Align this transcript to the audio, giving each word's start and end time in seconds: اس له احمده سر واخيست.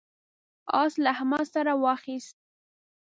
اس 0.81 0.93
له 1.03 1.09
احمده 1.13 1.45
سر 1.53 1.67
واخيست. 1.83 2.37